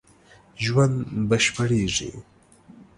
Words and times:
ژوند 0.63 0.97
بشپړېږي 1.29 2.11